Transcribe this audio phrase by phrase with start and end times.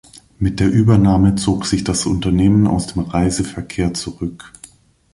[0.39, 4.51] Mit der Übernahme zog sich das Unternehmen aus dem Reiseverkehr zurück.